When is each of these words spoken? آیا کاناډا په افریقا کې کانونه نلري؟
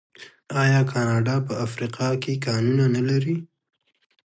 آیا 0.61 0.81
کاناډا 0.91 1.35
په 1.47 1.53
افریقا 1.65 2.07
کې 2.23 2.41
کانونه 2.45 2.85
نلري؟ 2.95 3.35